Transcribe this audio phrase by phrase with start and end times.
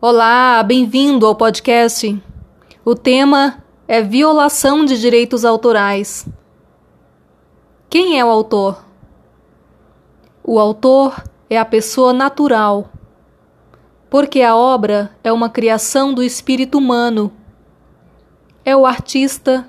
[0.00, 2.22] Olá, bem-vindo ao podcast.
[2.84, 6.24] O tema é violação de direitos autorais.
[7.90, 8.84] Quem é o autor?
[10.44, 12.92] O autor é a pessoa natural,
[14.08, 17.32] porque a obra é uma criação do espírito humano.
[18.64, 19.68] É o artista,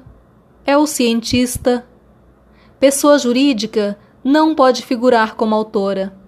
[0.63, 1.87] é o cientista.
[2.79, 6.18] Pessoa jurídica não pode figurar como autora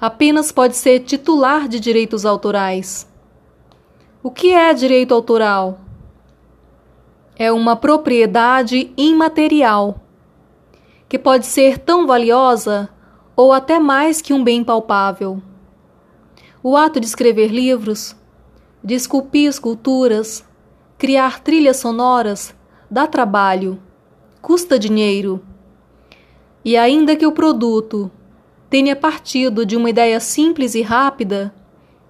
[0.00, 3.08] apenas pode ser titular de direitos autorais.
[4.22, 5.80] O que é direito autoral?
[7.36, 10.00] É uma propriedade imaterial,
[11.08, 12.88] que pode ser tão valiosa
[13.34, 15.42] ou até mais que um bem palpável.
[16.62, 18.16] O ato de escrever livros,
[18.82, 20.44] de esculpir esculturas,
[20.96, 22.54] criar trilhas sonoras,
[22.90, 23.80] dá trabalho,
[24.42, 25.40] custa dinheiro.
[26.64, 28.10] E ainda que o produto
[28.70, 31.54] tenha partido de uma ideia simples e rápida,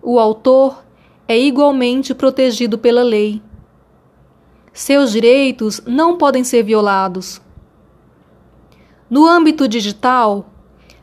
[0.03, 0.85] o autor
[1.27, 3.43] é igualmente protegido pela lei.
[4.73, 7.41] Seus direitos não podem ser violados.
[9.11, 10.51] No âmbito digital,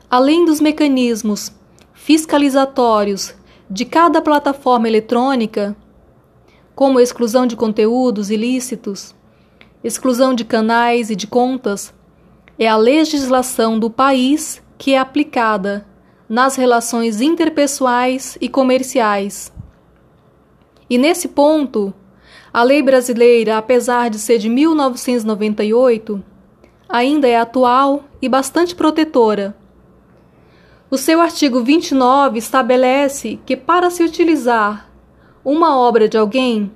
[0.10, 1.52] além dos mecanismos
[1.94, 3.34] fiscalizatórios
[3.70, 5.76] de cada plataforma eletrônica,
[6.76, 9.16] como exclusão de conteúdos ilícitos,
[9.84, 11.94] exclusão de canais e de contas,
[12.60, 15.86] é a legislação do país que é aplicada
[16.28, 19.54] nas relações interpessoais e comerciais.
[20.90, 21.94] E nesse ponto,
[22.54, 26.24] a lei brasileira, apesar de ser de 1998,
[26.88, 29.56] ainda é atual e bastante protetora.
[30.90, 34.90] O seu artigo 29 estabelece que, para se utilizar
[35.44, 36.72] uma obra de alguém,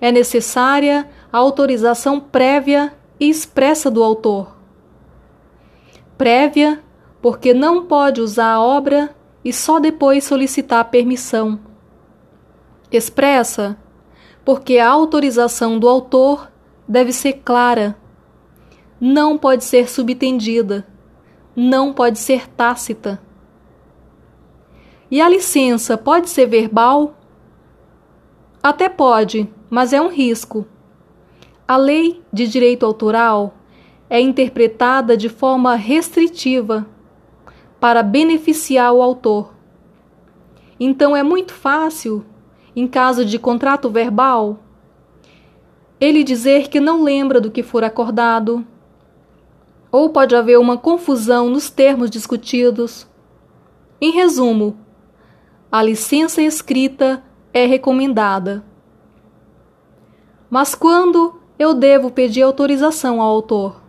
[0.00, 4.56] é necessária a autorização prévia e expressa do autor.
[6.18, 6.82] Prévia
[7.26, 9.12] porque não pode usar a obra
[9.44, 11.58] e só depois solicitar permissão.
[12.88, 13.76] Expressa,
[14.44, 16.48] porque a autorização do autor
[16.86, 17.98] deve ser clara,
[19.00, 20.86] não pode ser subtendida,
[21.56, 23.20] não pode ser tácita.
[25.10, 27.18] E a licença pode ser verbal?
[28.62, 30.64] Até pode, mas é um risco.
[31.66, 33.52] A lei de direito autoral
[34.08, 36.86] é interpretada de forma restritiva
[37.86, 39.54] para beneficiar o autor.
[40.80, 42.26] Então é muito fácil,
[42.74, 44.58] em caso de contrato verbal,
[46.00, 48.66] ele dizer que não lembra do que for acordado,
[49.92, 53.06] ou pode haver uma confusão nos termos discutidos.
[54.00, 54.76] Em resumo,
[55.70, 57.22] a licença escrita
[57.54, 58.64] é recomendada.
[60.50, 63.85] Mas quando eu devo pedir autorização ao autor?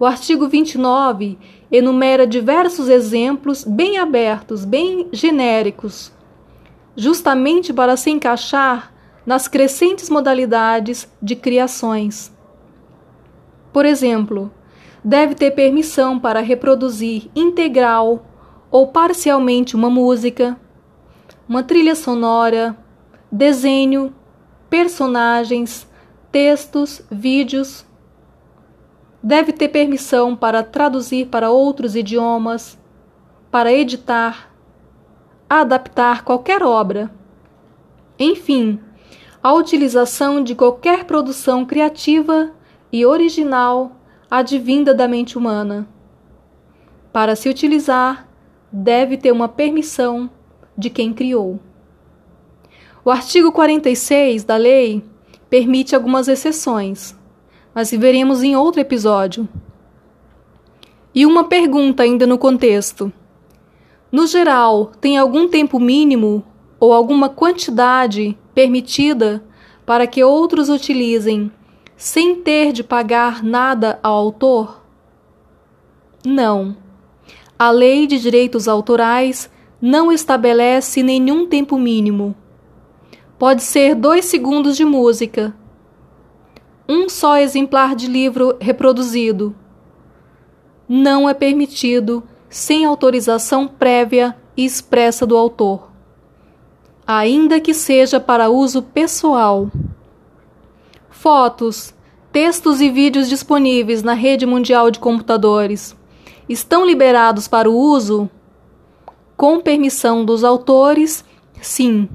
[0.00, 1.36] O artigo 29
[1.72, 6.12] enumera diversos exemplos bem abertos, bem genéricos,
[6.94, 8.92] justamente para se encaixar
[9.26, 12.32] nas crescentes modalidades de criações.
[13.72, 14.52] Por exemplo,
[15.02, 18.24] deve ter permissão para reproduzir integral
[18.70, 20.56] ou parcialmente uma música,
[21.48, 22.78] uma trilha sonora,
[23.32, 24.14] desenho,
[24.70, 25.88] personagens,
[26.30, 27.87] textos, vídeos
[29.28, 32.78] deve ter permissão para traduzir para outros idiomas,
[33.50, 34.50] para editar,
[35.46, 37.10] adaptar qualquer obra.
[38.18, 38.80] Enfim,
[39.42, 42.52] a utilização de qualquer produção criativa
[42.90, 43.92] e original
[44.30, 45.86] advinda da mente humana.
[47.12, 48.26] Para se utilizar,
[48.72, 50.30] deve ter uma permissão
[50.74, 51.60] de quem criou.
[53.04, 55.04] O artigo 46 da lei
[55.50, 57.17] permite algumas exceções
[57.78, 59.48] mas veremos em outro episódio.
[61.14, 63.12] E uma pergunta ainda no contexto.
[64.10, 66.44] No geral, tem algum tempo mínimo
[66.80, 69.44] ou alguma quantidade permitida
[69.86, 71.52] para que outros utilizem
[71.96, 74.82] sem ter de pagar nada ao autor?
[76.26, 76.76] Não.
[77.56, 79.48] A Lei de Direitos Autorais
[79.80, 82.34] não estabelece nenhum tempo mínimo.
[83.38, 85.54] Pode ser dois segundos de música,
[86.88, 89.54] um só exemplar de livro reproduzido.
[90.88, 95.90] Não é permitido sem autorização prévia e expressa do autor,
[97.06, 99.70] ainda que seja para uso pessoal.
[101.10, 101.92] Fotos,
[102.32, 105.94] textos e vídeos disponíveis na rede mundial de computadores
[106.48, 108.30] estão liberados para o uso?
[109.36, 111.24] Com permissão dos autores,
[111.60, 112.08] sim.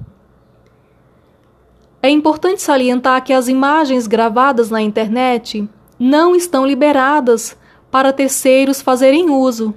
[2.06, 7.58] É importante salientar que as imagens gravadas na internet não estão liberadas
[7.90, 9.74] para terceiros fazerem uso.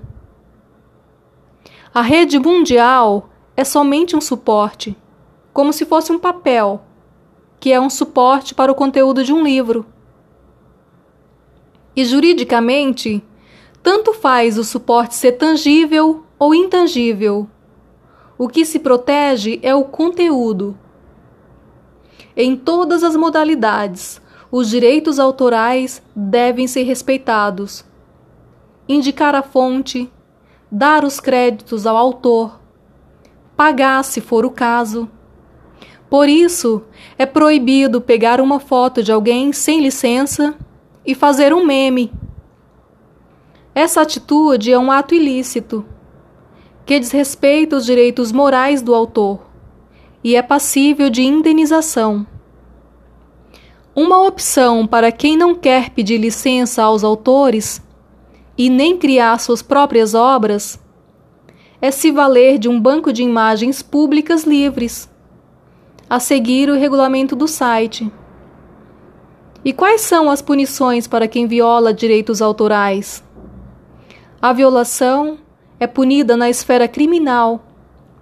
[1.95, 4.99] A rede mundial é somente um suporte,
[5.53, 6.83] como se fosse um papel,
[7.61, 9.87] que é um suporte para o conteúdo de um livro.
[11.95, 13.23] E juridicamente,
[13.85, 17.49] tanto faz o suporte ser tangível ou intangível.
[18.37, 20.77] O que se protege é o conteúdo.
[22.37, 24.21] Em todas as modalidades,
[24.51, 27.85] os direitos autorais devem ser respeitados.
[28.89, 30.11] Indicar a fonte,
[30.71, 32.61] dar os créditos ao autor,
[33.57, 35.09] pagar se for o caso.
[36.11, 36.83] Por isso,
[37.19, 40.55] é proibido pegar uma foto de alguém sem licença
[41.05, 42.13] e fazer um meme.
[43.75, 45.85] Essa atitude é um ato ilícito,
[46.85, 49.46] que desrespeita os direitos morais do autor
[50.27, 52.27] e é passível de indenização.
[53.95, 57.81] Uma opção para quem não quer pedir licença aos autores
[58.59, 60.81] e nem criar suas próprias obras
[61.81, 65.09] é se valer de um banco de imagens públicas livres,
[66.11, 68.11] a seguir o regulamento do site.
[69.65, 73.23] E quais são as punições para quem viola direitos autorais?
[74.43, 75.39] A violação
[75.79, 77.66] é punida na esfera criminal,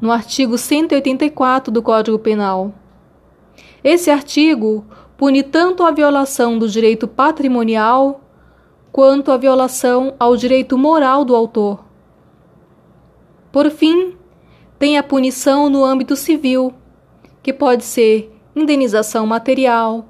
[0.05, 2.75] no artigo 184 do Código Penal.
[3.83, 4.85] Esse artigo
[5.17, 8.21] pune tanto a violação do direito patrimonial
[8.93, 11.87] quanto a violação ao direito moral do autor.
[13.51, 14.15] Por fim,
[14.79, 16.75] tem a punição no âmbito civil,
[17.43, 20.05] que pode ser indenização material,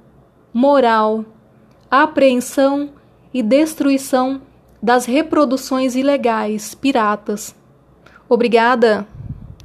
[0.53, 1.25] moral,
[1.89, 2.91] apreensão
[3.33, 4.43] e destruição
[4.83, 7.55] das reproduções ilegais, piratas.
[8.29, 9.14] Obrigada!